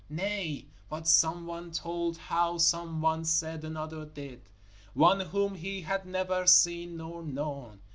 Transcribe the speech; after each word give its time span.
Nay, 0.09 0.65
but 0.89 1.07
some 1.07 1.45
one 1.45 1.69
told 1.69 2.17
how 2.17 2.57
some 2.57 3.03
one 3.03 3.23
said 3.23 3.63
another 3.63 4.03
did 4.03 4.49
one 4.95 5.19
whom 5.19 5.53
he 5.53 5.81
had 5.83 6.07
never 6.07 6.47
seen 6.47 6.97
nor 6.97 7.21
known. 7.21 7.79